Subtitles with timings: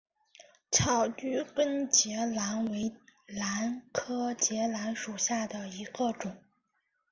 [0.71, 2.95] 翘距根节兰为
[3.27, 6.35] 兰科节兰属下的一个种。